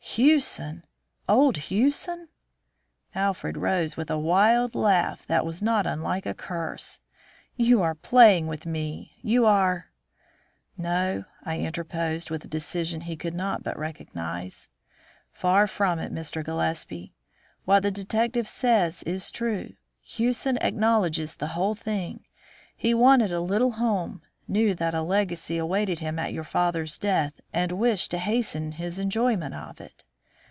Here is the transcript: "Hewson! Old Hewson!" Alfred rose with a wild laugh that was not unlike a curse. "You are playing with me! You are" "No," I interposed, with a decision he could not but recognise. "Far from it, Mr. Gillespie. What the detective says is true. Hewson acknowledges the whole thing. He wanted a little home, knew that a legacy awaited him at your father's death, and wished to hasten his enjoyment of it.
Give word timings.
"Hewson! 0.03 0.83
Old 1.29 1.55
Hewson!" 1.69 2.27
Alfred 3.15 3.55
rose 3.55 3.95
with 3.95 4.09
a 4.11 4.19
wild 4.19 4.75
laugh 4.75 5.25
that 5.27 5.45
was 5.45 5.63
not 5.63 5.87
unlike 5.87 6.25
a 6.25 6.33
curse. 6.33 6.99
"You 7.55 7.81
are 7.81 7.95
playing 7.95 8.47
with 8.47 8.65
me! 8.65 9.13
You 9.21 9.45
are" 9.45 9.89
"No," 10.77 11.23
I 11.43 11.59
interposed, 11.61 12.29
with 12.29 12.43
a 12.43 12.49
decision 12.49 13.01
he 13.01 13.15
could 13.15 13.33
not 13.35 13.63
but 13.63 13.79
recognise. 13.79 14.67
"Far 15.31 15.65
from 15.65 15.97
it, 15.97 16.11
Mr. 16.13 16.43
Gillespie. 16.43 17.13
What 17.63 17.81
the 17.83 17.91
detective 17.91 18.49
says 18.49 19.03
is 19.03 19.31
true. 19.31 19.75
Hewson 20.01 20.57
acknowledges 20.57 21.35
the 21.37 21.49
whole 21.55 21.75
thing. 21.75 22.25
He 22.75 22.93
wanted 22.93 23.31
a 23.31 23.39
little 23.39 23.73
home, 23.73 24.23
knew 24.47 24.73
that 24.75 24.93
a 24.93 25.01
legacy 25.01 25.57
awaited 25.57 25.99
him 25.99 26.19
at 26.19 26.33
your 26.33 26.43
father's 26.43 26.97
death, 26.97 27.39
and 27.53 27.71
wished 27.71 28.11
to 28.11 28.17
hasten 28.17 28.73
his 28.73 28.99
enjoyment 28.99 29.53
of 29.55 29.79
it. 29.79 30.03